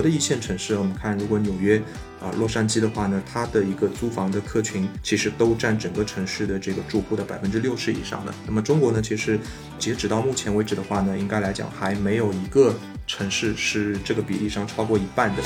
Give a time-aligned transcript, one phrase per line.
[0.00, 1.76] 国的一线城市，我们看如果纽约
[2.22, 8.32] 啊、洛杉矶的话呢，它的一个租房的客群其实都占整个城市的这个住户的百分之六十以上的。
[8.46, 9.38] 那么中国呢，其实
[9.78, 12.74] 截止到目前为止的话呢，应该来讲还没有一个
[13.06, 15.42] 城市是这个比例上超过一半的。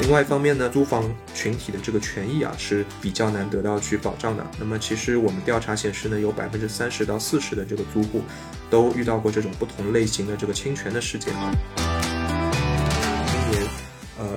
[0.00, 4.44] 另外一方面呢，租房群体的这个权益啊是比较难得到去保障的。
[4.58, 8.24] 那么其实我们调查显示呢，有百分之三十到四十的这个租户
[8.68, 11.32] 都遇到过这种不同类型的这个侵权的事件。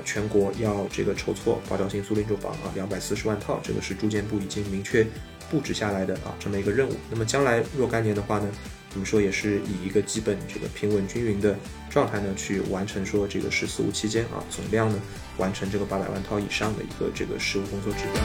[0.04, 5.06] 全国要这个筹措保障性租赁住房啊，两百四十万套，这个是住建部已经明确
[5.50, 6.96] 布置下来的啊这么一个任务。
[7.10, 8.50] 那么将来若干年的话呢，
[8.94, 11.56] 我们说也是以一个基本这个平稳均匀的
[11.90, 15.00] 状态呢，去完成说这个“十四五”期间啊总量呢
[15.38, 18.22] 完成这个八百万套以上的一个这个实务工作指标。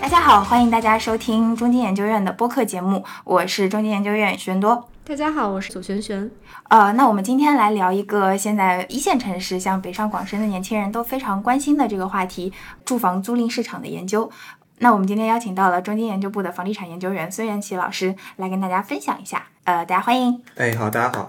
[0.00, 4.91] 大家好，欢迎大家收听中金研究院的播客节目，我是中金研究院徐多。
[5.04, 6.30] 大家好，我是左璇璇。
[6.68, 12.52] 呃，那我们今天来聊一个现在一线城市，像北上广深的年轻人都非常关心的这个话题——
[12.86, 14.30] 住房租赁市场的研究。
[14.78, 19.44] 那我们今天邀请到了中金研究部的房地产研究员孙元奇老师来跟大家分享一下。
[19.64, 20.40] 呃，大家欢迎。
[20.54, 21.28] 哎，好，大家好。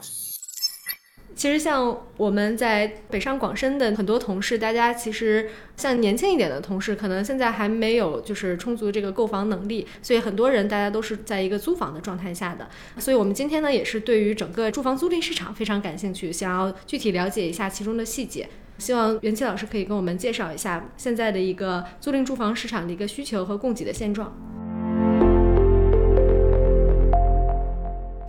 [1.35, 12.69] 其实像我们在北上广深的很多同事，大家其实像年轻一点的同事，可能现在还没有就是充足这个购房能力，所以很多人大家都是在一个租房的状态下的。
[12.99, 18.47] 所以我们今天呢，也是对于整个住房租赁市场非常感兴趣，想要具体了解一下其中的细节。
[18.77, 24.52] 希望袁奇老师可以跟我们介绍一下现在的一个租赁住房市场的一个需求和供给的现状。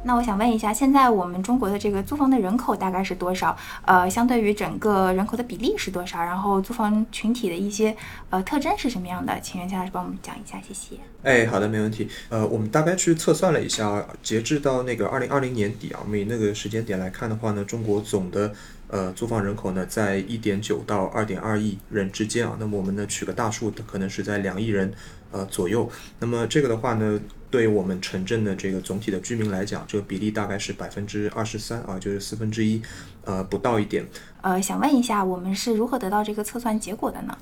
[0.06, 3.56] 那我想问一下，现在我们中国的这个租房的人口大概是多少？
[3.86, 6.22] 呃，相对于整个人口的比例是多少？
[6.22, 7.96] 然后租房群体的一些
[8.28, 9.40] 呃特征是什么样的？
[9.40, 10.96] 请袁强老师帮我们讲一下，谢谢。
[11.22, 12.06] 哎，好的，没问题。
[12.28, 18.52] 呃，我们大概去测算了一下，截至到那个二零二零年底啊，我们以那个时间点来看的话呢，中国总的
[18.88, 22.56] 呃租房人口呢在一点九到二点二亿人之间啊。
[22.60, 24.92] 那么我们呢取个大数，可能是在两亿人
[25.32, 25.90] 呃左右。
[26.18, 27.18] 那么这个的话呢。
[27.54, 32.82] 对我们城镇的这个总体的居民来讲，这个比例大概是百分之二十三啊，就是四分之一，
[33.24, 34.04] 呃，不到一点。
[34.42, 37.38] 呃，想问一下，我们是如何得到这个测算结果的呢？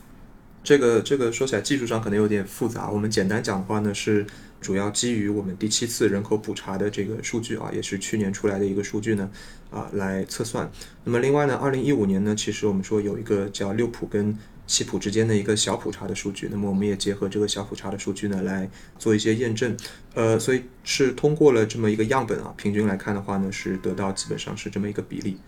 [0.63, 4.27] 这个这个说起来技术上可能有点复杂，我们简单讲的话呢，是
[4.61, 9.31] 主要基于我们第七次人口普查的这个数据啊，也是去年出来的一个数据呢，
[9.71, 10.71] 啊来测算。
[11.05, 14.37] 那么另外呢，二零一五年呢，其实我们说有一个叫六普跟。
[14.67, 19.77] 七普之间的一个小普查的数据，那么我们也结合这个小普查的数据呢，来做一些验证，
[20.15, 25.39] 呃，所以是通过了这么一个样本啊，平均来看的话呢，是得到基本上是这么一个比例。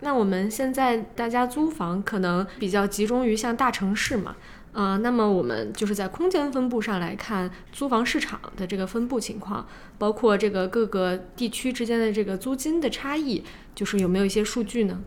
[0.00, 4.34] 那我们现在大家租房可能比较集中于像大城市嘛，
[4.72, 9.66] 啊，那么我们就是在空间分布上来看租房市场的这个分布情况，
[9.98, 13.44] 包括这个各个地区之间的这个租金的差异，
[13.74, 15.00] 就是有没有一些数据呢？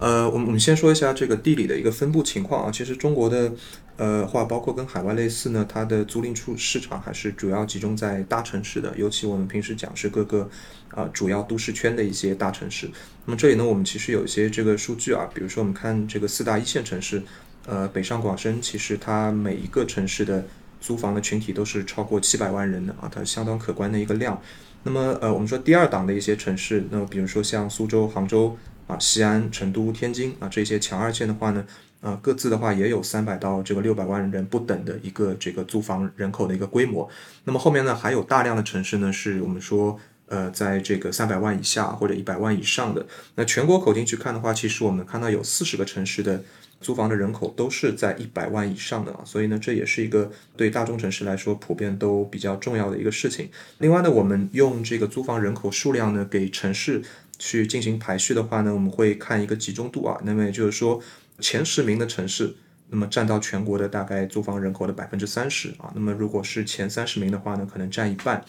[0.00, 2.70] 呃，我们我们先说一下这个地理的一个分布情况啊。
[2.72, 3.52] 其实中国的，
[3.98, 10.48] 呃，话包括跟海外类似呢，它的租赁处市场还是主要集中在大城市的，尤其我们平时讲是各个
[10.88, 12.90] 啊主要都市圈的一些大城市。
[13.26, 17.22] 那么这里呢，我们其实有一些这个数据啊，比如说我们看这个四大一线城市，
[17.66, 20.46] 呃，北上广深，其实它每一个城市的
[20.80, 24.40] 租房的群体都是超过七百万人的啊，它相当可观的一个量。
[24.82, 28.56] 那么呃，我们说第二档的一些城市，那比如说像苏州、杭州。
[28.90, 31.64] 啊，西安、成都、天津啊，这些强二线的话呢，
[32.00, 37.08] 啊，各自的话也有三百到这个六百万人不等的一个这个租房人口的一个规模。
[37.44, 39.96] 那么后面呢，还有大量的城市呢，是我们说，
[40.26, 43.06] 呃，在这个三百万以下或者一百万以上的。
[43.36, 46.42] 那全国口径去看的话，其实我们看到有四十个城市的
[46.80, 49.20] 租房的人口都是在一百万以上的啊。
[49.24, 53.48] 所以呢，这也是一个对大中城市来说普遍都比较重要的一个事情。
[53.78, 57.00] 另外呢，我们用这个租房人口数量呢，给城市。
[57.40, 61.00] 去进行排序的话呢，我们会看一个集中度啊，那么也就是说
[61.40, 62.54] 前十名的城市，
[62.90, 68.44] 那么占到全国的大概租房人口的百分之三十啊，那么如果是前三十名的话呢，可能占一半，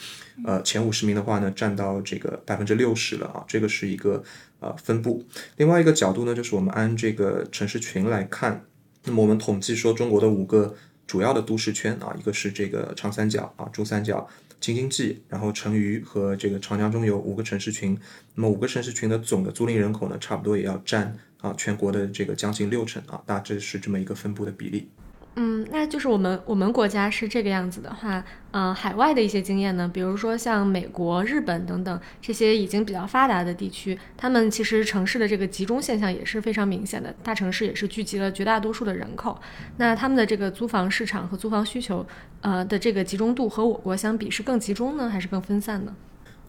[0.46, 4.22] 呃，前五十名的话呢，占到这个百分之六十了啊，这个是一个
[4.60, 5.24] 呃分布。
[5.56, 8.66] 另外一个角度呢，就是我们按这个城市群来看，
[9.06, 10.76] 那么我们统计说中国的五个
[11.08, 14.28] 主要的都市圈啊，一个是这个长三角啊，珠三角。
[14.62, 17.98] 京津冀，然后成渝和这个长江中游五个城市群，
[18.36, 24.88] 那么五个城市群的总的租赁人口呢，差不多也要占啊全国的这个将近六成啊，大致是这么一个分布的比例。
[25.36, 39.40] 嗯，那就是我们我们国家是这个样子的话，嗯，海外的一些经验呢，比如说像美国、日本等等这些已经比较发达的地区，他们其实城市的这个集中现象也是非常明显的，大城市也是聚集了绝大多数的人口。
[39.78, 42.06] 那他们的这个租房市场和租房需求，
[42.42, 45.96] 呃的这个集中度和我国相比是更集中呢，还是更分散呢？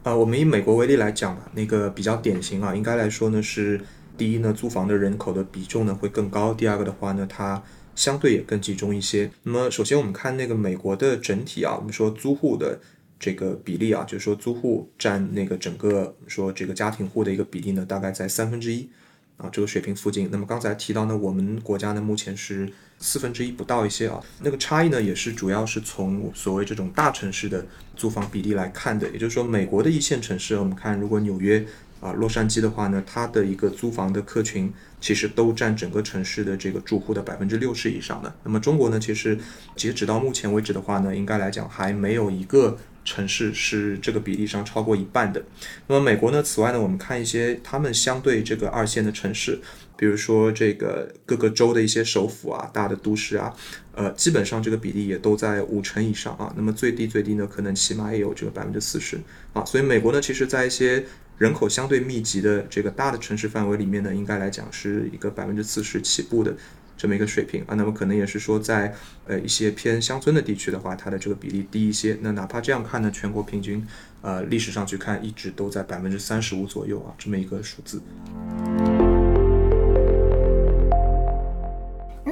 [0.02, 3.81] 呃，我们以美国为例来讲吧，那个比较典型啊，应该来说呢是
[4.19, 7.62] 第一呢，租房的人口的比重呢会更高；第二个的话呢，它
[7.94, 9.30] 相对也更集中一些。
[9.42, 12.80] 那么首先我们看那个美国的整体啊，我们说租户的
[13.18, 18.88] 这个比例啊，就是说租户占那个整个说这个家庭户的一个比例呢，大概在三分之一
[19.36, 20.28] 啊这个水平附近。
[20.32, 22.72] 那么刚才提到呢，我们国家呢目前是
[23.02, 29.06] 四分之一不到一些啊，那个差异呢也是主要是从所谓这种大城市的租房比例来看的。
[29.10, 31.66] 也就是说，美国的一线城市，我们看如果纽约。
[32.02, 38.34] 啊，洛杉矶的话呢，它的一个租房的客群其实都占整个城市的这个住户的百分之六十以上的。
[38.43, 39.38] 那么中国呢，其实
[39.76, 45.40] 截止到目前为止的话呢，应该来讲还没有一个城市是这个比例上超过一半的。
[45.87, 49.60] 那么美国呢，此外呢，我们看一些他们相对这个二线的城市，
[49.96, 53.54] 比如说这个各个州的一些首府啊、大的都市啊，
[53.94, 56.52] 呃，基本上这个比例也都在五成以上啊。
[56.56, 59.18] 那么最低最低呢，可能起码也有这个百分之四十
[59.52, 59.64] 啊。
[59.64, 61.04] 所以美国呢，其实在一些
[61.38, 66.54] 人口相对密集的这个大的城市范围里面呢，应该来讲是一个百分之四十起步的
[66.96, 67.74] 这么一个水平啊。
[67.74, 68.94] 那么可能也是说，在
[69.26, 72.16] 呃一些偏乡村的地区的话，它的这个比例低一些。
[72.20, 73.84] 那哪怕这样看呢，全国平均
[74.20, 78.00] 呃历史上去看，一直都在百分之三十五左右啊，这么一个数字。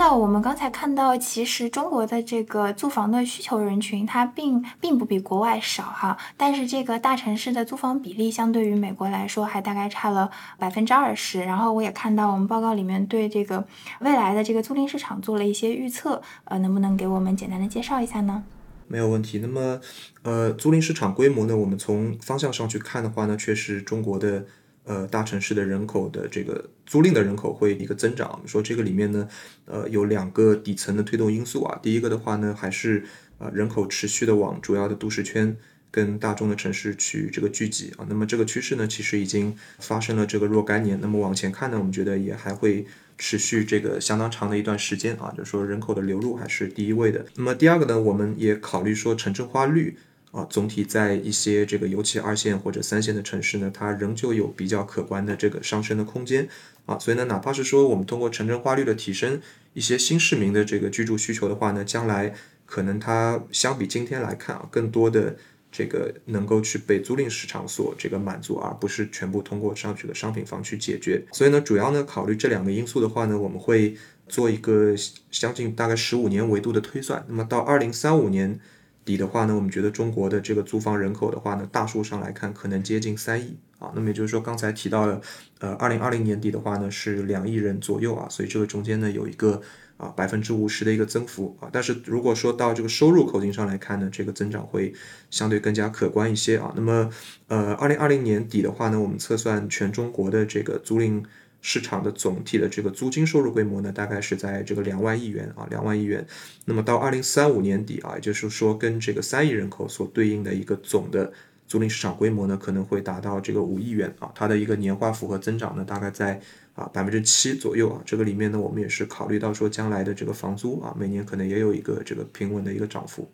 [0.00, 11.40] 那我们刚才看到，其实中国的这个租房的需求人群，它并并不比国外少哈，但是这个大城市的租房比例相对于美国来说，还大概差了百分之二十。
[11.40, 13.62] 然后我也看到我们报告里面对这个
[14.00, 18.42] 未来的这个租赁市场做了一些预测，呃，能不能给我们简单的介绍一下呢？
[18.88, 19.40] 没有问题。
[19.40, 19.82] 那么，
[20.22, 24.46] 呃，租赁市场规模呢，我们从方向上去看的话呢，确实中国的。
[24.90, 28.28] 呃，大城市的人口的这个租赁的人口会一个增长。
[28.32, 29.28] 我们说这个里面呢，
[29.66, 31.78] 呃，有两个底层的推动因素啊。
[31.80, 33.04] 第一个的话呢，还是
[33.38, 35.56] 呃人口持续的往主要的都市圈
[35.92, 38.06] 跟大众的城市去这个聚集啊。
[38.08, 40.98] 那么这个趋势呢，其实已经发生了这个若干年。
[41.00, 42.84] 那么往前看呢，我们觉得也还会
[43.16, 45.32] 持续这个相当长的一段时间啊。
[45.36, 47.24] 就是说人口的流入还是第一位的。
[47.36, 49.96] 那么第二个呢，我们也考虑说城镇化率。
[50.32, 56.48] 啊，总体在一些这个尤其二线或者三线的城市呢，它仍旧有比较可观的这个上升的空间
[56.86, 56.96] 啊。
[57.00, 59.40] 所以呢，哪怕是说我们通过城镇化率的提升，
[59.74, 62.32] 一些新市民的这个居住需求的话呢，将来
[62.64, 65.36] 可能它相比今天来看啊，更多的
[65.72, 71.20] 这个能够去被租赁市场所这个满足，而不是全部通过上去的商品房去解决。
[71.32, 73.96] 所以呢，主要呢考虑这两个因素的话呢，我们会
[74.28, 74.94] 做一个
[75.32, 77.24] 将近大概十五年维度的推算。
[77.26, 78.60] 那么到二零三五年。
[79.04, 83.90] 底的话呢，我们觉得中国的这个租房人口的话呢，大数上来看可能接近三亿啊。
[83.94, 85.20] 那么也就是说，刚才提到了，
[85.58, 88.28] 呃，二零二零年底的话呢是两亿人左右啊。
[88.28, 89.60] 所以这个中间呢有一个
[89.96, 91.68] 啊百分之五十的一个增幅啊。
[91.72, 94.92] 但是如果说到这个收入口径上来看呢，这个增长会
[95.30, 96.72] 相对更加可观一些啊。
[96.76, 97.10] 那么
[97.48, 101.24] 呃，二零二零年底的话呢，我们测算全中国的这个租赁。
[101.62, 106.26] 市场的总体的这个租金收入规模呢，大概是在这个两万亿元啊，两万亿元。
[106.64, 111.32] 那么到二零三五年底啊，也就是说跟这个三亿人口所对应的一个总的
[111.66, 114.32] 租赁市场规模呢，可能会达到这个五亿元啊。
[114.34, 116.40] 它的一个年化复合增长呢，大概在
[116.74, 118.02] 啊百分之七左右啊。
[118.06, 123.30] 这个里面呢，我们也是考虑到说将来的这个房租啊，每年可能也有一个这个平稳的一个涨幅。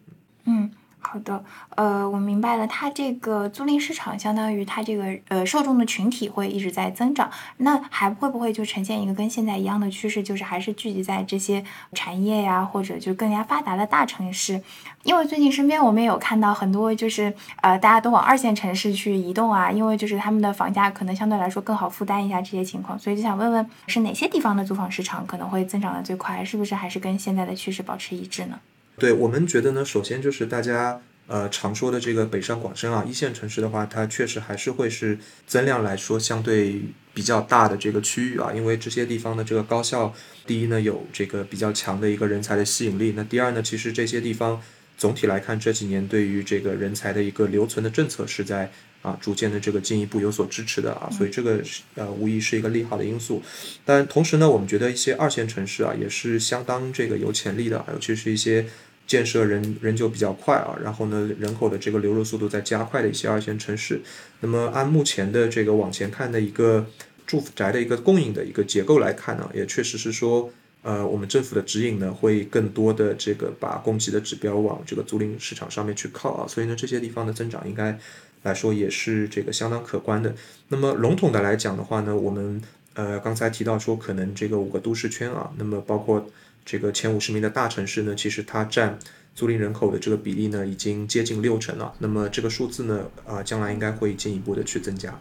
[1.09, 1.45] 好的，
[1.77, 14.61] 呃，我明白了，它这个租赁市场相当于它这个呃受众的群体会一直在增长，那还会不会就呈现一个跟现在一样的趋势，就是还是聚集在这些产业呀，或者就更加发达的大城市？
[15.05, 17.33] 因为最近身边我们也有看到很多，就是
[17.63, 28.59] 呃大家都往二线城市去移动啊，因为就是他们的房价可能相对来说更好负担一下这些情况，所以就想问问是哪些地方的租房市场可能会增长的最快，是不是还是跟现在的趋势保持一致呢？
[28.99, 36.81] 对我们觉得呢，首先就是大家呃常说的这个北上广深啊，一线城市的话，它确实还是会是增量来说相对
[37.13, 40.15] 比较大的这个区域啊，因为这些地方的这个高校，
[40.47, 44.63] 第一呢有这个比较强的一个人才的吸引力，那第二呢，其实这些地方
[44.97, 48.71] 总体来看这几年对于这个人才的一个留存的政策是在
[49.03, 53.43] 啊逐渐的这个进一步有所支持的啊，所以这个是呃无疑是一个利好的因素。
[53.85, 58.67] 但同时呢，我们觉得一些二线城市啊也是相当这个有潜力的，尤其是一些。
[59.07, 64.01] 建设人人就比较快啊，然后呢，人口的这个流入速度在加快的一些二线城市，
[64.41, 66.85] 那么按目前的这个往前看的一个
[67.25, 70.51] 住宅的一个供应的一个结构来看呢，也确实是说，
[70.83, 77.97] 呃，我们政府的指引呢会更多的这个把供给的指标往这个租赁市场上面去靠啊，所以呢，这些地方的增长应该
[78.43, 80.35] 来说也是这个相当可观的。
[80.67, 82.61] 那么笼统的来讲的话呢，我们
[82.95, 86.29] 呃刚才提到说可能这个五个都市圈啊，那么包括。
[86.67, 88.99] 这个前五十名的大城市呢，其实它占
[89.37, 91.95] 租赁人口的这个比例呢，已经接近六成了。
[92.01, 95.19] 那么这个数字呢，呃，将来应该会进一步的去增加。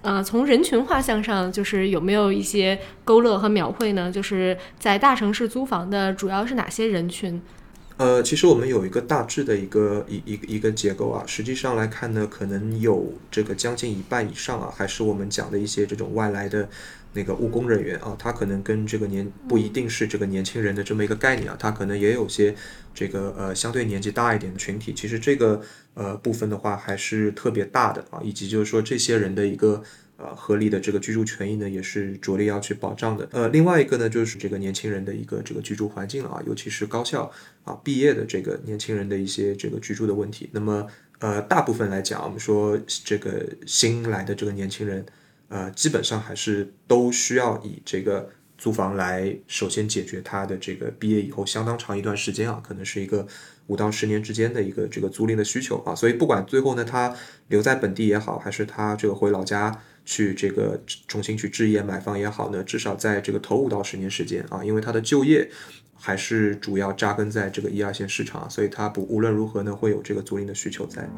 [0.00, 4.10] 呃，从人群画像上，就是有没有一些勾勒和描绘呢？
[4.10, 7.40] 就是在大城市租房的主要是哪些人群？
[7.98, 11.22] 呃，其实我们有一个大致的一个一一个一个结构啊。
[11.26, 16.68] 实际上来看呢，可能有这个将近一半以上啊，还是我们讲的一些这种外来的
[17.12, 22.54] 那个务工人员啊，他可能跟这个年不一定是这个年轻人的这么一个概念啊，他可能也有些
[22.94, 24.92] 这个呃相对年纪大一点的群体。
[24.94, 25.60] 其实这个
[25.94, 29.82] 呃部分的话还是特别大的啊，以及就是说这些人的一个。
[30.18, 33.28] 呃，合理的这个居住权益呢，也是着力要去保障的。
[33.32, 37.28] 呃，另外一个呢，就是这个年轻人的一个这个居住环境啊，尤其是高校
[37.64, 40.48] 啊毕业的这个年轻人的一些这个居住的问题。
[40.52, 40.86] 那么，
[41.18, 45.04] 呃，大部分来讲，我们说这个新来的这个年轻人，
[45.52, 53.26] 呃，基本上还是都需要以这个租房来首先解决他的这个毕业以后相当长一段时间啊，可能是一个。
[53.68, 57.14] 五到十年之间的一个这个租赁的需求啊，所以不管最后呢，他
[57.46, 65.48] 留在本地也好，还是他这个回老家去这个重新去置业买房也好呢，至少在这个头五到十年时间啊，因为他的就业
[65.94, 71.08] 还是主要扎根在这个一二线市场，所以他不无论如何呢，会有这个租赁的需求在。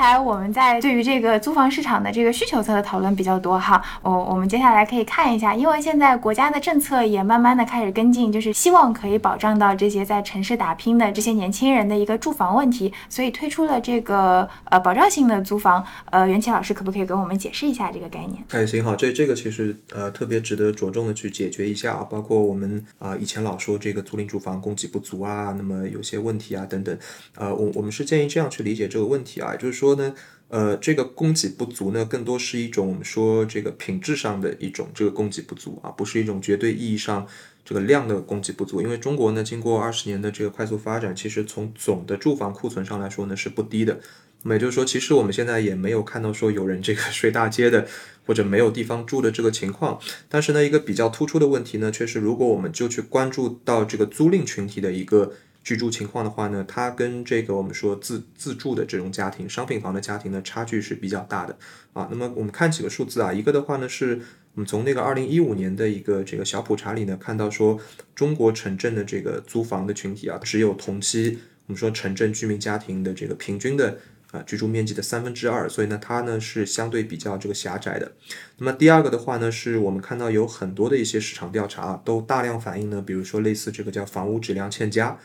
[0.00, 15.84] 刚才我们在对于这个租房市场的这个需求侧的讨论比较多哈，我我们接下来可以看一下，因为现在国家的政策也慢慢的开始跟进，就是希望可以保障到这些在城市打拼的这些年轻人的一个住房问题，所以推出了这个呃保障性的租房。
[16.06, 18.42] 呃，袁奇老师可不可以给我们解释一下这个概念？
[18.52, 26.98] 哎，行好，这这个其实呃特别值得着重的去解决一下啊，包括我们啊以前老说这个租赁住房供给不足啊，那么有些问题啊等等，
[27.36, 30.14] 呃，我我们是建议这样去理解这个问题啊，就是说说呢，
[30.48, 37.26] 呃，这个供给不足呢，更多是一种我们说这个品质上的一种这个供给不足啊，不是一种绝对意义上
[37.64, 38.80] 这个量的供给不足。
[38.80, 43.98] 因为中国呢，经过二十年的这个快速发展，其实从总的住房库存上来说呢是不低的。
[44.42, 47.86] 那么也就是说，其实我们现在也没有看到说有人这个睡大街的，
[48.26, 49.98] 或者没有地方住的这个情况。
[50.28, 55.32] 但是呢，一个比较突出的问题呢，却是如果我们就去关注到这个租赁群体的一个。
[55.62, 61.56] 居住情况的话呢，它跟这个我们说自自住的这种家庭、商品房的家庭呢，差距是比较大的
[61.92, 62.08] 啊。
[62.10, 64.20] 那么我们看几个数字啊，一个的话呢，是
[64.54, 67.78] 我们从那个二零一五年的一个这个小普查里呢，看到说
[68.14, 73.98] 中国城镇的这个租房的群体啊，只有同期我们说城镇居民家庭的这个平均的
[74.32, 78.12] 啊居住面积的三分之二，所以呢，它呢是相对比较这个狭窄的。
[78.56, 85.18] 那么第二个的话呢，是我们看到有很多的一些市场调查都大量反映呢，比如说类似这个叫房屋质量欠佳。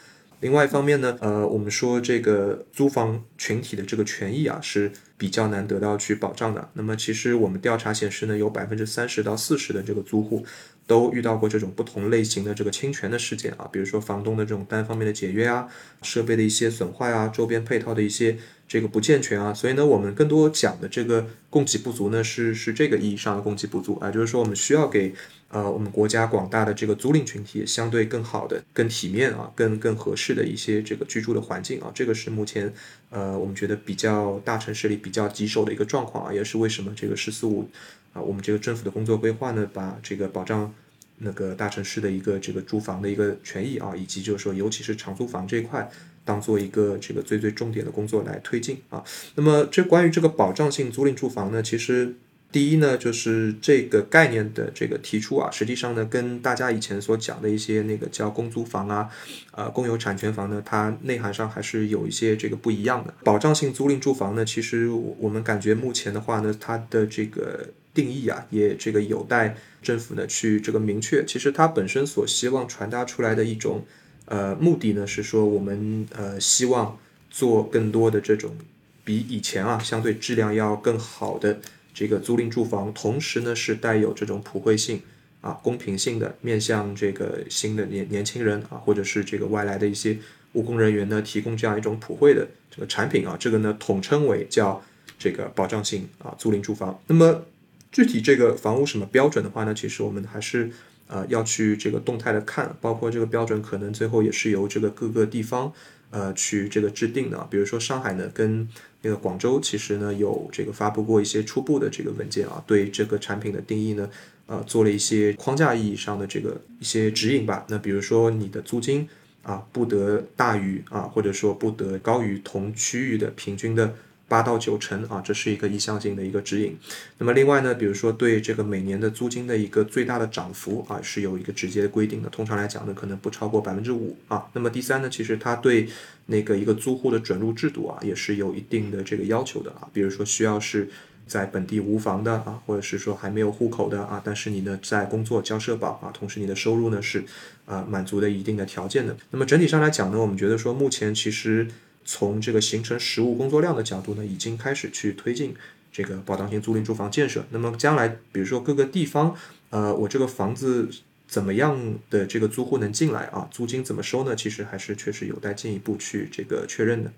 [0.46, 6.70] 另外一方面呢，呃，我们说这个租房群体的这个权益啊是比较难得到去保障的。
[6.74, 10.46] 那么其实我们调查显示呢，有百分之三十到四十的这个租户
[10.86, 15.68] 都遇到过这种不同类型的这个侵权的事件啊，比如说房东的这种单方面的解约啊，
[16.04, 18.38] 设备的一些损坏啊，周边配套的一些
[18.68, 19.54] 这个不健全啊。
[19.54, 25.14] 所以呢，我们更多讲的这个供给不足呢，是是这个意义上的供给不足啊，就是说我们需要给。
[25.50, 32.74] 呃，我们国家广大的这个租赁群体相对更好的、更体面啊、更更合适的一些这个居住的环境啊，这个是目前
[33.10, 37.70] 呃我们觉得比较大城市里比较棘手的一个状况啊，也是为什么这个“十四五”
[38.12, 40.74] 啊，我们这个政府的工作规划呢，把这个保障
[41.20, 45.90] 那个大城市的一个这个住房的一个权益啊，以及就是说尤其是长租房这一块，
[46.26, 49.02] 当做一个这个最最重点的工作来推进啊。
[49.36, 52.16] 那么这关于这个保障性租赁住房呢，其实。
[52.52, 59.10] 第一呢，就是这个概念的这个提出啊，实际上呢，跟大家以前所讲的一些那个叫公租房啊，
[59.52, 63.14] 呃，公有产权房呢，它内涵上还是有一些这个不一样的。
[63.26, 71.26] 保障性租赁住房呢，其实我们感觉目前的话呢，它的这个定义啊，也这个有待政府呢去这个明确。
[71.26, 73.84] 其实它本身所希望传达出来的一种
[74.26, 76.98] 呃目的呢，是说我们呃希望
[77.30, 78.56] 做更多的这种
[79.04, 81.60] 比以前啊相对质量要更好的。
[81.98, 85.00] 这个租赁住房，同时呢是带有这种普惠性
[85.40, 90.18] 啊、公平性的，面向这个新的年年轻人啊，或者是这个外来的一些
[90.52, 94.84] 务工人员呢，提供这样一种普惠的这个产品啊，这个呢统称为叫
[95.18, 97.00] 这个保障性啊租赁住房。
[97.08, 97.46] 那么
[97.94, 100.70] 具体这个房屋什么标准的话呢，其实我们还是
[101.08, 105.72] 呃要去这个动态的看，包括这个标准可能最后也是由这个各个地方
[106.10, 108.68] 呃去这个制定的，比如说上海呢跟。
[109.02, 114.10] 那个广州其实呢有这个发布过一些初步的这个文件啊，对这个产品的定义呢，
[114.48, 117.64] 呃，做了一些框架意义上的这个一些指引吧。
[117.70, 119.08] 那比如说你的租金
[119.44, 123.94] 啊不得大于啊，或者说不得高于同区域的平均的
[124.28, 126.76] 八到九成啊，这是一个意向性的一个指引。
[127.20, 132.30] 那么另外呢，比如说对这个每年的租金的一个最大的涨幅啊，是有一个直接的规定的。
[132.30, 134.46] 通常来讲呢，可能不超过百分之五啊。
[134.54, 135.88] 那么第三呢，其实它对
[136.26, 139.88] 那个一个租户的准入制度啊，也是有一定的这个要求的啊。
[139.94, 140.90] 比如说需要是
[141.28, 147.24] 在本地无房的啊，或者是说还没有户口的啊，但是你呢在工作交社保啊，同时你的收入呢是
[147.66, 149.16] 啊满足的一定的条件的。
[149.30, 151.68] 那么整体上来讲呢，我们觉得说目前其实。
[152.06, 155.54] 从这个形成实物工作量的角度呢，已经开始去推进
[155.92, 157.44] 这个保障性租赁住房建设。
[157.50, 159.36] 那么将来，比如说各个地方，
[159.72, 160.90] 呃，我这个房子
[161.28, 163.48] 怎么样的这个租户能进来啊？
[163.50, 164.36] 租金怎么收呢？
[164.36, 167.12] 其实还是确实有待进一步去这个确认的。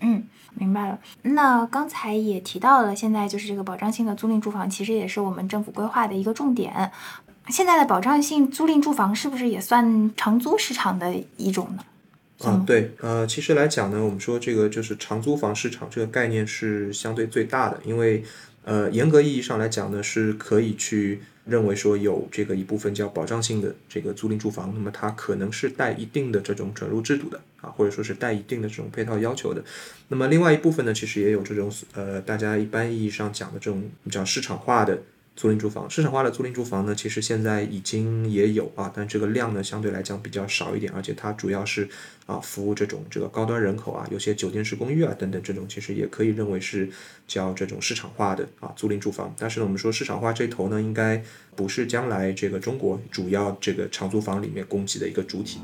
[0.00, 0.98] 嗯，明白了。
[1.22, 6.90] 那刚才也提到了，现在就是这个保障性的租赁住房，其实也是我们政府规划的一个重点。
[7.48, 11.84] 现在的保障性租赁住房是不是也算长租市场的一种呢？
[12.42, 18.24] 嗯，对，呃，其实来讲呢，我们说这个就是长租房市场这个概念是相对最大的，因为
[18.64, 29.62] 呃，严格意义上来讲呢，是可以去认为说有这个一部分叫保障性的这个租赁住房，那么它可能是带一定的这种准入制度的啊，或者说是带一定的这种配套要求的。
[30.08, 35.02] 那么另外一部分呢，其实也有这种呃，大家一般意义上讲的这种叫市场化的。
[35.36, 41.88] 租赁住房，市场化的租赁住房呢，其实现在已经也有啊，但这个量呢相对来讲比较少一点，而且它主要是
[42.26, 46.90] 啊服务这种这个高端人口啊，有些酒店式公寓啊等等这种，其实也可以认为是
[47.26, 49.34] 叫这种市场化的啊租赁住房。
[49.38, 51.22] 但是呢，我们说市场化这头呢，应该
[51.56, 55.60] 不是将来这个中国主要这个长租房里面供给的一个主体。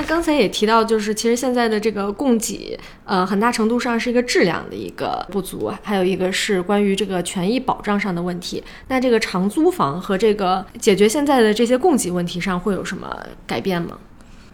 [0.00, 8.64] 那刚才也提到，就是其实现在的这个供给，呃，很大程度上是一个质量的一个不足，还有一个是关于这个权益保障上的问题。
[8.88, 13.14] 那这个长租房和这个解决现在的这些供给问题上会有什么
[13.46, 13.98] 改变吗？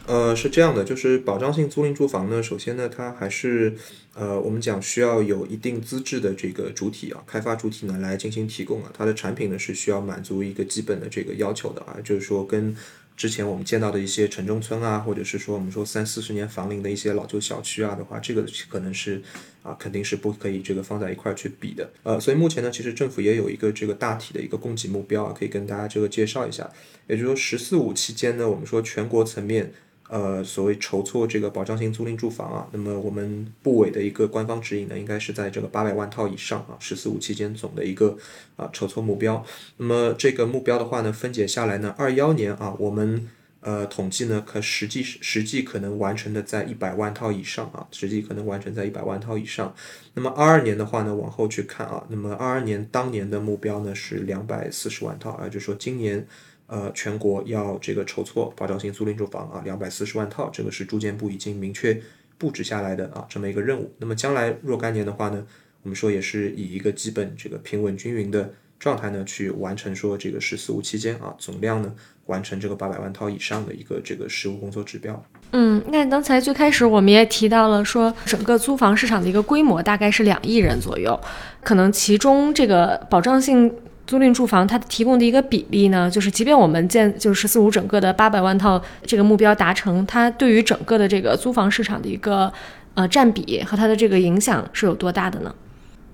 [0.07, 3.77] 呃，是这样的，就是保障性租赁住房呢，首先呢，它还是
[4.17, 12.75] 呃，我们讲需要有一定资质的这个主体啊，开发主体呢来进行提供啊，它的产品呢是需要满足一个基本的这个要求的啊，就是说跟。
[13.17, 19.23] 之前我们见到的一些城中村啊，或者是说我们说三四十年房龄的一些老旧小区啊的话，这个可能是
[19.63, 21.91] 啊肯定是不可以这个放在一块儿去比的。
[22.03, 26.71] 呃，所以目前呢，其实政府也有一个这个大体的一个供给目标啊，可以跟大家这个介绍一下。
[27.07, 29.73] 也就是说，“十四五”期间呢，我们说全国层面。
[30.09, 38.17] 呃，所谓筹措这个保障性租赁住房啊，那么我们部委的一个官方指引呢，应该是在这个八百万套以上啊，十四五期间总的一个
[38.55, 39.45] 啊筹措目标。
[39.79, 43.29] 那么这个目标的话呢，分解下来呢，二幺年啊，我们
[43.61, 49.75] 呃统计呢，可实际实际可能完成的在一百万套以上啊，实际可能完成在一百万套以上。
[50.15, 56.25] 那么二二年的话呢，往后去看啊，那么二二年当年的目标呢是两百四十万套啊，就说今年。
[56.69, 61.97] 呃，全国要这个筹措保障性租赁住房啊，两百四十万套，这个是住建部已经明确
[62.39, 63.93] 布置下来的啊，这么一个任务。
[63.99, 65.47] 那么将来若干年的话呢，
[65.85, 71.95] 我们说也是以一个基本这个平稳均匀的状态呢，去完成说这个“十四五”期间啊，总量呢
[72.27, 75.25] 完成这个八百万套以上的一个这个实务工作指标。
[75.53, 81.19] 嗯，那刚才最开始我们也提到了说，整个租房市场的一个规模大概是两亿人左右，
[81.63, 83.73] 可能其中这个保障性。
[84.07, 92.53] 租赁住房它提供的一个比例呢，就是即便我们建就是“十四五”整个的八百万套这个目标达成，它对于整个的这个租房市场的一个
[92.95, 95.55] 呃占比和它的这个影响是有多大的呢？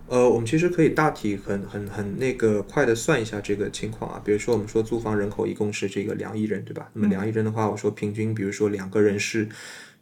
[0.08, 6.88] 呃，我们其实可以大体很很很那个快的算一下这个情况啊，比如说我们说租房人口一共是这个两亿人，对吧？
[6.94, 9.48] 那么两亿人的话，我说平均，比如说两个人是。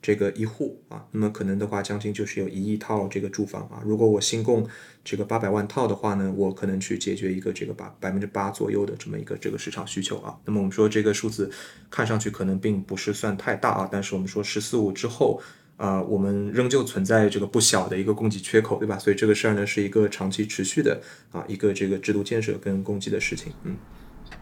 [0.03, 3.83] 这个一户啊，那么可能的话，将近就是有一亿套这个住房啊。
[3.85, 4.67] 如果我新供
[5.05, 10.35] 这个八百万套的话呢，我可能去解决一个这个八百分之八左右的这么一个这个市场需求啊。
[10.45, 11.51] 那么我们说这个数字
[11.91, 15.41] 看上去可能并不是算太大啊，但是我们说十四五之后
[15.77, 18.99] 啊，我们仍旧存在这个不小的一个供给缺口，对吧？
[18.99, 23.77] 所以这个事儿呢是一个长期持续的啊一个这个制度建设跟供给的事情，嗯。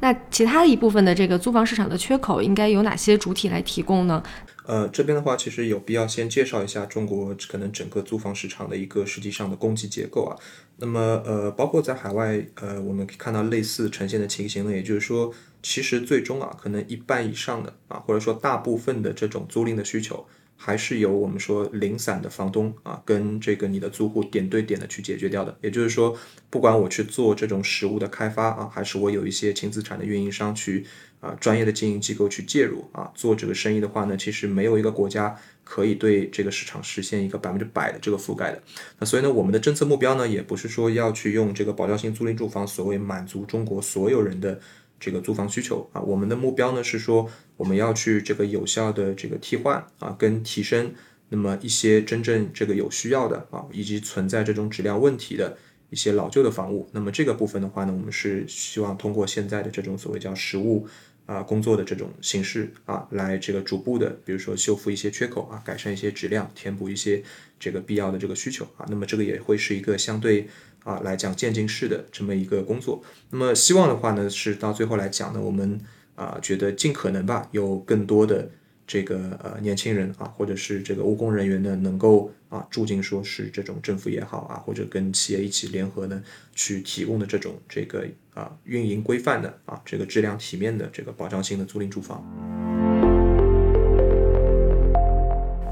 [0.00, 4.22] 那其他一部分的这个租房市场的缺口应该由哪些主体来提供呢？
[4.68, 10.36] 呃，这边的话，其实有必要先介绍一下中国可能整个租房市场的一个实际上的供给结构啊。
[10.76, 20.26] 那么，呃，包括在海外，呃，我们可以看到类似呈现的情形呢，也就是说，其实最终啊，可能一半以上的啊，或者说大部分的这种租赁的需求。
[20.60, 25.56] 还是由我们说零散的房东啊，跟这个你的租户点对点的去解决掉的。
[25.62, 26.18] 也就是说，
[26.50, 30.84] 不管我去做这种实物的开发啊，还是我有一些轻资产的运营商去
[31.20, 38.62] 啊，专业的经营机构去介入啊，做这个生意的话呢，其实没有一个国家可以对这个市场实现一个百分之百的这个覆盖的。
[38.98, 44.60] 那所以呢，我们的政策目标呢，也不是说要去用这个保障性租赁住房，所谓满足中国所有人的。
[45.00, 50.92] 这个租房需求啊，我们的目标呢是说，我们要去这个有效的这个替换啊，跟提升
[51.28, 55.56] 那么一些真正这个有需要的啊，以及存在这种质量问题的
[55.90, 60.88] 一些老旧的房屋，那么这个部分的话呢，我们是希望通过现在的这种所谓叫实物
[61.28, 67.22] 啊工作的这种形式啊，来这个逐步的，比如说修复一些缺口啊，改善一些质量，填补一些
[67.60, 70.48] 这个必要的这个需求啊，那么这个也会是一个相对
[70.84, 73.04] 啊来讲渐进式的这么一个工作。
[73.28, 75.78] 那么希望的话呢，是到最后来讲呢，我们
[76.14, 78.50] 啊觉得尽可能吧，有更多的。
[78.88, 86.22] 这个呃年轻人啊，或者是这个务工人员呢，能够啊住进说是这种政府也好啊，或者跟企业一起联合呢，
[86.54, 92.24] 去提供的这种这个啊运营规范的啊这个质量体面的这个保障性的租赁住房。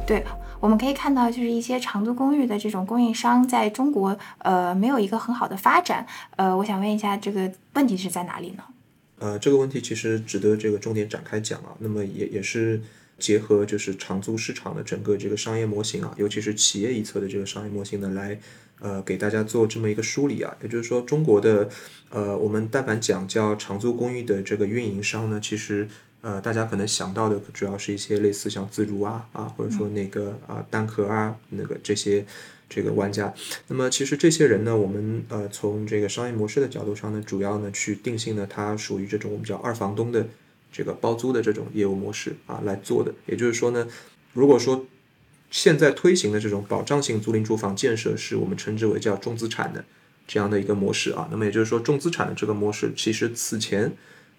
[0.06, 0.22] 对，
[0.60, 6.06] 我们可以看到，就是一些长租公寓的这种供应商在中国呃没有一个很好的发展。
[6.36, 8.62] 呃，我想问一下，这个问题是在哪里呢？
[9.20, 11.72] 呃，这个问题其实值得这个重点展开讲啊。
[11.78, 12.78] 那么也也是。
[13.18, 18.38] 结合就是长租市场的整个这个商业模型啊，尤其是企业一侧的这个商业模型呢，来
[18.78, 20.54] 呃给大家做这么一个梳理啊。
[20.62, 21.68] 也就是说，中国的
[22.10, 25.88] 呃，我们但凡讲叫长租公寓的这个运营商呢，其实
[26.20, 32.26] 呃大家可能想到的主要是一些类似像自如啊啊，或者说那个啊蛋壳啊那个这些
[32.68, 33.32] 这个玩家。
[33.68, 40.26] 那么其实这些人呢，我们呃从这个商业模式的角度上呢，主要呢去定性呢，它属于这种我们叫二房东的。
[40.76, 43.88] 这个包租的这种业务模式啊来做的，也就是说呢，
[44.34, 44.84] 如果说
[45.50, 49.82] 现在推行的这种保障性租赁住房建设是我们称之为叫重资产的
[50.26, 53.90] 这样的一个模式啊，那么也就是说重资产的这个模式，其实此前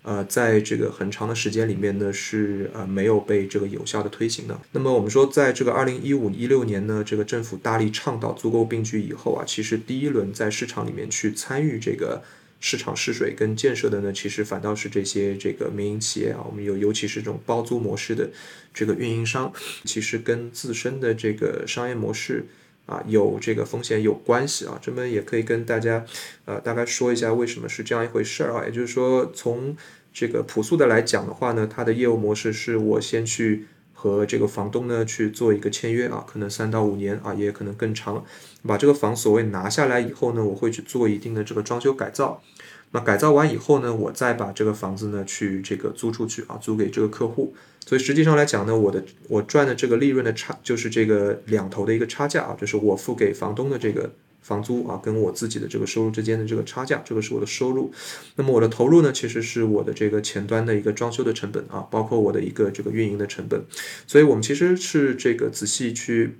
[0.04, 4.60] 呃在这个很长的时间里面呢是呃没有被这个有效的推行的。
[4.73, 12.21] 那么我们说在这个二零一五一六年呢，这个政府大力倡导租购并举以后啊，其实第一轮在市场里面去参与这个。
[12.60, 18.30] 市场试水跟建设的呢，其实反倒是这些这个民营企业啊，我们有尤其是这种包租模式的
[18.74, 19.54] 这个运营商，
[19.86, 22.46] 其实跟自身的这个商业模式
[22.86, 24.80] 啊有这个风险有关系啊。
[24.82, 26.06] 这么也可以跟大家
[26.46, 28.65] 呃大概说一下为什么是这样一回事儿啊。
[28.65, 29.78] 也就是说，从
[30.12, 33.67] 这个朴素的来讲的话呢，它的业务模式是我先去。
[34.00, 38.24] 和这个房东呢去做一个签约啊，可能三到五年啊，也可能更长。
[38.67, 42.43] 把这个房所谓拿下来以后呢，我会去做一定的这个装修改造。
[42.91, 47.56] 那改造完以后呢，我再把这个房子呢去这个租出去啊，租给这个客户。
[47.86, 54.12] 所以实际上来讲呢，我的我赚的这个利润的差，就是这个两头的一个差价啊，就是我付给房东的这个。
[54.39, 57.91] 房租啊，跟我自己的这个收入之间的这个差价，这个是我的收入。
[58.38, 63.62] 那么我的投入呢，其实是我的这个前端的一个装修的成本啊，包括我的一个这个运营的成本。
[64.06, 66.38] 所以我们其实是这个仔细去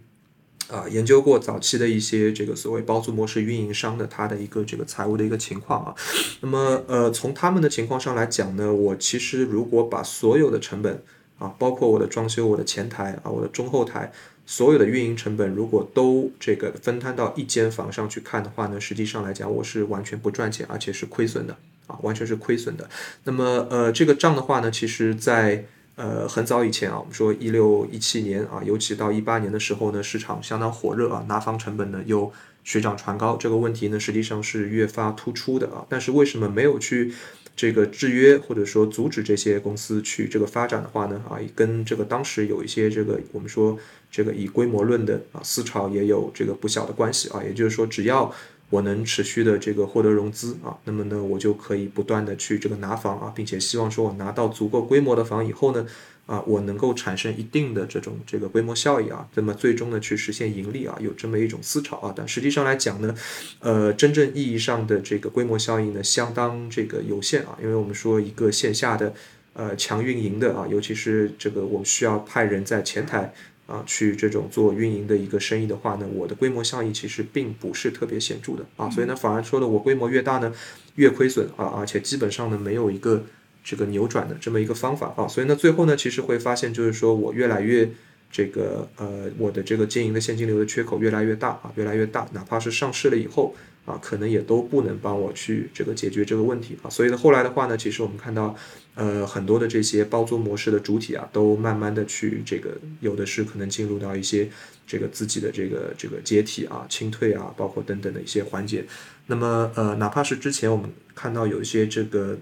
[0.69, 5.95] 啊研究过早期的一些这个所谓包租模式运营商的它的一个这个财务的一个情况啊。
[6.41, 11.01] 那么呃，从他们的情况上来讲呢，我其实如果把所有的成本
[11.39, 14.12] 啊，包括我的装修、我的前台啊、我的中后台。
[14.49, 21.53] 所有的运营成本如果都这个分摊到一间房上去看的话呢，实际上来讲我是完全不赚钱，而且是亏损的
[21.86, 22.89] 啊，完全是亏损的。
[23.25, 25.65] 那么呃，这个账的话呢，其实在
[25.97, 32.31] 呃很早以前啊，我们说一六一七年啊，尤其到一八年的时候呢，市场相当火热啊，拿房成本呢又
[32.63, 35.86] 水涨船高，这个问题呢实际上是越发突出的啊。
[35.89, 37.13] 但是为什么没有去？
[37.57, 43.75] 这个制约或者说阻止这些公司去这个发展的话呢，啊，跟这个当时有一些这个我们说
[44.12, 47.41] 这个以规模论的啊思潮也有这个不小的关系啊。
[47.43, 48.31] 也就是说，只要
[48.69, 55.86] 我能持续的这个获得融资啊，那么呢，我就可以不断的去这个拿房啊，并且希望说我拿到足够规模的房以后呢。
[56.27, 63.15] 啊，我能够产生一定的这种这个规模效益啊，那么最终呢去实现盈利啊，有这么一种思潮啊，但实际上来讲呢，
[63.62, 69.13] 呃，真正意义上的这个规模效应呢，相当这个有限啊，因为我们说一个线下的
[69.53, 73.34] 呃强运营的啊，尤其是这个我们需要派人在前台
[73.67, 80.51] 啊去这种做运营的一个生意的话呢，我的规模效益其实并不是特别显著的啊，所以呢，反而说的我规模越大呢，
[80.95, 83.23] 越亏损啊，而且基本上呢没有一个。
[83.69, 87.89] 这个扭转的这么一个方法啊，所以呢，最后呢，其实会发现就是说我越来越
[88.32, 93.53] 这个呃，我的这个经营的现金流的缺口越来越大啊，越来越大，哪怕是上市了以后
[93.86, 96.89] 啊，可能也都不能帮我去这个解决这个问题啊。
[96.89, 98.56] 所以呢，后来的话呢，其实我们看到
[98.97, 104.49] 呃很多的这些包租模式的主体啊，都慢慢的去这个有的是可能进入到一些
[104.86, 108.86] 这个自己的这个这个解体啊、清退啊，包括等等的一些环节。
[109.27, 112.38] 那么呃，哪怕是之前我们看到有一些这个。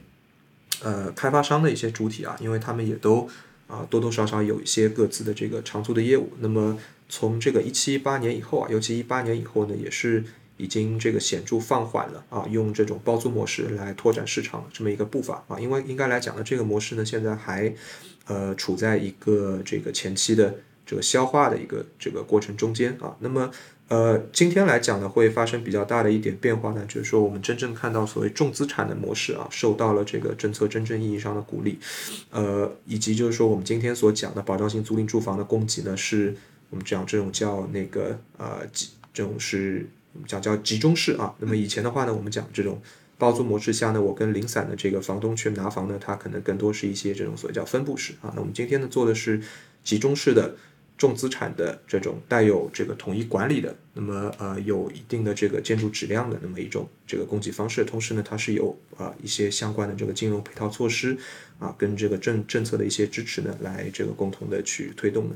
[0.83, 3.25] 呃，开发商的一些主体啊，因为他们也都
[3.65, 6.33] 啊多多少少有一些各自的这个长租的业务。
[6.41, 10.25] 那么从这个一七一八年以后啊，尤其一八年以后呢，也是
[10.57, 15.59] 已经这个显著放缓了啊，用这种包租模式来拓展市场这么一个步伐啊。
[15.59, 17.73] 因为应该来讲呢，这个模式呢现在还
[18.25, 23.15] 呃处在一个这个前期的这个消化的一个这个过程中间啊。
[23.19, 23.51] 那么
[23.87, 31.77] 呃，今天来讲呢，会发生比较大的一点变化呢，就是说我们真正看到所谓重资产的模式啊，受到了这个政策真正意义上的鼓励，
[32.31, 36.35] 呃，以及就是说我们今天所讲的保障性租赁住房的供给呢，是
[36.71, 38.61] 我们讲这种叫那个呃
[39.13, 39.87] 这种是
[40.27, 41.35] 讲叫集中式啊。
[41.39, 42.81] 那么以前的话呢，我们讲这种
[43.17, 48.31] 包租模式下呢，我跟零散的这个房东去拿房呢，它可能更多是一些这种所谓叫分布式啊。
[48.35, 49.41] 那我们今天呢做的是
[49.83, 50.55] 集中式的。
[50.97, 61.17] 重资产的这种带有这个统一管理的，那么呃有一定的这个建筑质量的那么一种这个供给方式，同时呢它是有啊一些相关的这个金融配套措施
[61.59, 65.35] 啊跟这个政政策的一些支持呢来这个共同的去推动的。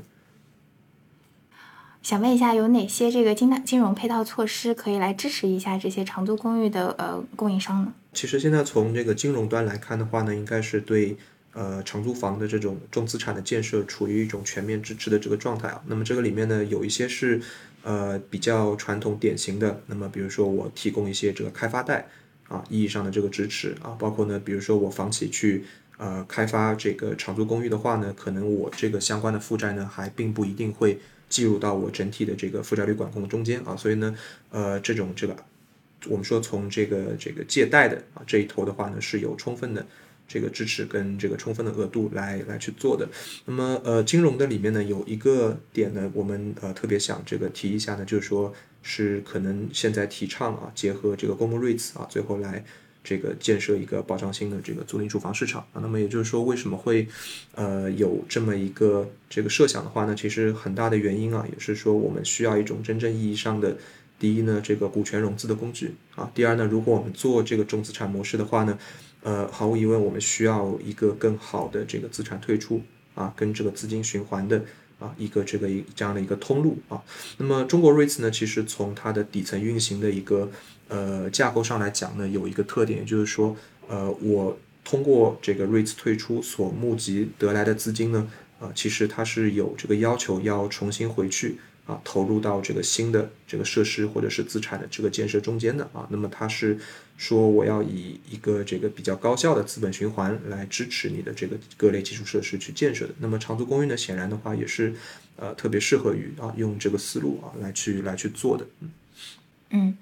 [2.02, 7.92] 想问一下，有哪些这个金金融配套措施可以来支持一下这些长租公寓的呃供应商呢？
[8.12, 11.16] 其实现在从这个金融端来看的话呢，应该是对。
[11.52, 15.82] 呃，长租房的这种重资产的建设处于一种全面支持的这个状态啊。
[15.88, 17.42] 那么这个里面呢，有一些是
[17.82, 19.82] 呃比较传统典型的。
[19.88, 22.06] 那么比如说我提供一些这个开发贷
[22.46, 25.64] 啊意义上的这个支持啊，包括呢，比如说我房企去
[25.96, 33.74] 呃开发这个长租公寓的话呢，可能我这个相关的负债呢还并不一定会计入到我整体的这个负债率管控的中间啊。
[33.74, 34.14] 所以呢，
[34.50, 35.34] 呃，这种这个
[36.08, 39.86] 我们说从这个这个借贷的啊这一头的话呢，是有充分的。
[40.32, 43.08] 这个支持跟这个充分的额度来来去做的，
[43.46, 52.64] 那么呃金融的里面呢有一个点呢，我们呃特别想这个提一下呢，就是说是可能现在提倡啊，结合这个公募 REITs 啊，最后来
[53.02, 55.80] 这个建设一个保障性的这个租赁住房市场啊。
[55.80, 57.06] 那么也就是说，为什么会
[57.54, 60.14] 呃有这么一个这个设想的话呢？
[60.14, 63.76] 其实很大的原因啊，也是说我们需要一种真正意义上的
[64.18, 66.30] 第一呢，这个股权融资的工具啊。
[66.34, 68.78] 第二呢，如果我们做这个重资产模式的话呢。
[69.22, 72.80] 呃，毫无疑问，我们需要一个更好的这个资产退出
[73.14, 74.64] 啊，跟这个资金循环的
[74.98, 77.02] 啊一个这个一这样的一个通路啊。
[77.36, 80.50] 那么中国 REITs 呢，其实从它的底层运行的一个
[80.90, 83.56] 呃架构上来讲呢，有一个特点，就是说，
[83.88, 91.56] 呃，我通过这个 REITs 退出所募集得来的资金呢，啊，其实它是有这个要求要重新回去。
[91.86, 96.78] 啊，投入到这个新的这个设施或者是资产的这个建设中间的啊，那么它是
[97.16, 103.14] 说我要以一个这个比较高效的资本循环来支持你的这个各类基础设施去建设的。
[103.18, 104.94] 那么长租公寓呢，显然的话也是
[105.34, 108.64] 呃特别适合于啊用这个思路啊来去来去做的。
[108.80, 108.90] 嗯
[109.70, 109.96] 嗯。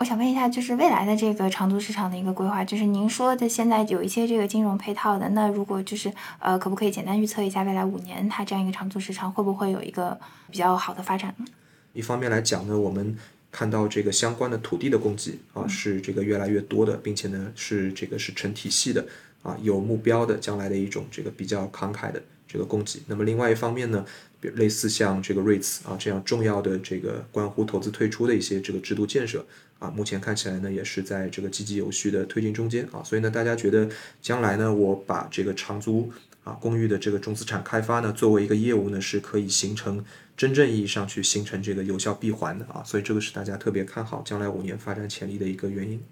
[0.00, 10.18] 我想问一下，就是未来的这个长租市场的一个规划，就是您说的现在有一些这个金融配套的，那如果就是呃，可不可以简单预测一下未来五年它这样一个长租市场会不会有一个
[10.50, 11.44] 比较好的发展呢？
[11.92, 13.14] 一方面来讲呢，我们
[13.52, 19.06] 看到这个相关的土地的供给啊是这个越来越多的，并且呢是这个是成体系的
[19.42, 23.02] 啊有目标的将来的一种这个比较慷慨的这个供给。
[23.06, 24.02] 那么另外一方面呢，
[24.40, 29.44] 比如类似像这个 REITs 啊这样重要的这个关乎投资退出的一些这个制度建设。
[29.80, 33.88] 啊，目前看起来呢，也是在这个积极有序的推进中间啊，所以呢，大家觉得
[34.22, 36.12] 将来呢，我把这个长租
[36.44, 40.04] 啊公寓的这个重资产开发呢，作为一个业务呢，是可以形成
[40.36, 46.02] 真正意义上去形成这个有效闭环的啊，所以这个是大家特别看好将来五年发展潜力的一个原因。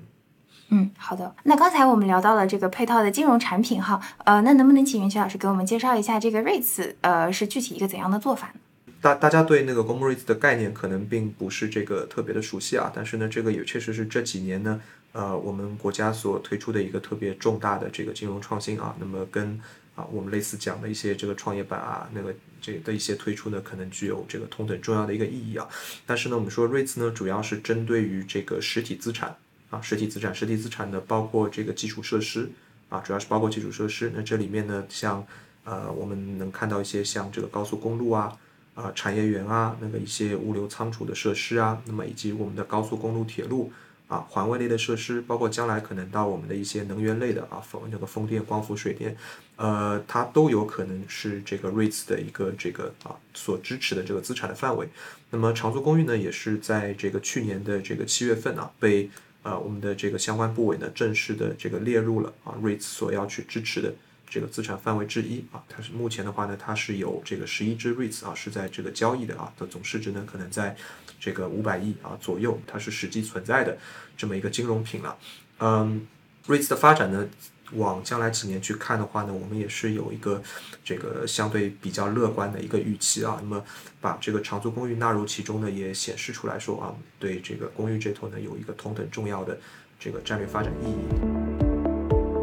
[0.70, 1.34] 嗯，好的。
[1.44, 8.60] 那刚才我们聊到了这个配套的金融产品哈，呃，那能不能请云奇老师给我们介绍一下这个 REITs，呃，是具体一个怎样的做法呢？
[9.00, 14.80] 大大家对那个公募 REITs 的概念可能并不是这个特别的熟悉啊，但是呢，这个也确实是这几年呢，
[15.12, 18.96] 呃，我们国家所推出的一个特别重大的这个金融创新啊。
[18.98, 19.60] 那么跟
[19.94, 25.68] 啊我们类似讲的一些这个创业板啊，那个这的一些推出呢，可能具有这个同等重要的一个意义啊。
[26.04, 29.36] 但是呢，我们说 REITs 呢，主要是针对于这个实体资产
[29.70, 32.50] 啊，实体资产，实体资产呢，包括这个基础设施
[32.88, 34.10] 啊，主要是包括基础设施。
[34.12, 35.24] 那这里面呢，像
[35.62, 38.36] 呃，我们能看到一些像这个高速公路啊。
[38.78, 43.72] 啊，产业园啊，那个一些物流仓储的设施啊，那么以及我们的高速公路、铁路
[44.06, 49.16] 啊，环卫类的设施，包括将来可能到我们的一些能源类的啊，风那个风电、光伏、水电，
[49.56, 54.88] 呃，它都有可能是这个 REITs 的一个这个啊所支持的这个资产的范围。
[55.30, 59.10] 那么长租公寓呢，也是在这个去年的这个七月份啊，被
[59.42, 63.92] 呃我们的这个相关部委呢正式的这个列入了啊 REITs 所要去支持的。
[64.30, 70.76] 这个资产范围之一啊，它是目前的话呢，它是有这个十一只 REITs 啊，是在这个交易的啊的总市值呢，可能在
[71.18, 73.78] 这个五百亿啊左右，它是实际存在的
[74.16, 75.16] 这么一个金融品了。
[75.60, 76.06] 嗯
[76.46, 77.26] ，REITs 的发展呢，
[77.72, 80.42] 往将来几年去看的话呢，我们也是有一个
[80.84, 83.38] 这个相对比较乐观的一个预期啊。
[83.40, 83.64] 那么
[84.00, 89.58] 把这个长租公寓纳入其中呢，也显示出来说啊，对这个公寓这头呢有一个同等重要的
[89.98, 91.67] 这个战略发展意义。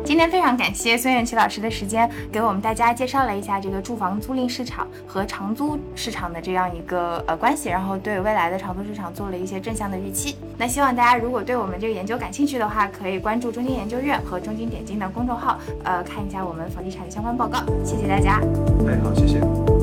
[0.06, 10.36] 今天非常感谢孙远奇老师的时间，给我们大家介绍了一下这个住房租赁市场和长租市场的这样一个呃关系，然后对未来的长租市场做了一些正向的预期。
[10.60, 17.60] 那希望大家如果对我们这个研究感兴趣的话，可以关注中金研究院和中金点金的公众号，呃，看一下我们房地产的相关报告。
[17.84, 18.39] 谢谢大家。
[18.88, 19.74] 哎，好，谢谢。